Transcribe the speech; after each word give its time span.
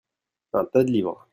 Un 0.61 0.65
tas 0.71 0.83
de 0.87 0.93
livres. 0.97 1.23